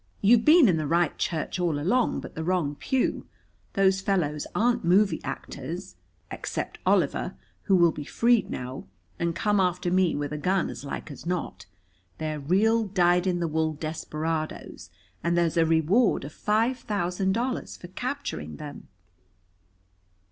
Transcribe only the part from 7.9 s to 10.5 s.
be freed now, and come after me with a